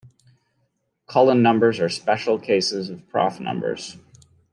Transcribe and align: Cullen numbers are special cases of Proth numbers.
Cullen 1.05 1.43
numbers 1.43 1.79
are 1.79 1.87
special 1.87 2.39
cases 2.39 2.89
of 2.89 3.07
Proth 3.09 3.39
numbers. 3.39 3.97